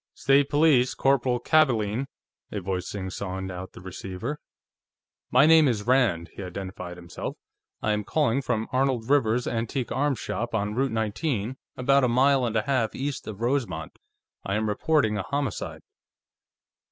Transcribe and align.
"State 0.15 0.49
Police, 0.49 0.95
Corporal 0.95 1.39
Kavaalen," 1.39 2.07
a 2.51 2.59
voice 2.59 2.91
singsonged 2.91 3.51
out 3.51 3.65
of 3.67 3.71
the 3.73 3.81
receiver. 3.81 4.39
"My 5.29 5.45
name 5.45 5.67
is 5.67 5.85
Rand," 5.85 6.31
he 6.33 6.41
identified 6.41 6.97
himself. 6.97 7.37
"I 7.83 7.91
am 7.91 8.03
calling 8.03 8.41
from 8.41 8.67
Arnold 8.71 9.07
Rivers's 9.07 9.45
antique 9.47 9.91
arms 9.91 10.17
shop 10.17 10.55
on 10.55 10.73
Route 10.73 10.91
19, 10.91 11.55
about 11.77 12.03
a 12.03 12.07
mile 12.07 12.47
and 12.47 12.55
a 12.55 12.63
half 12.63 12.95
east 12.95 13.27
of 13.27 13.41
Rosemont. 13.41 13.99
I 14.43 14.55
am 14.55 14.67
reporting 14.69 15.19
a 15.19 15.21
homicide." 15.21 15.81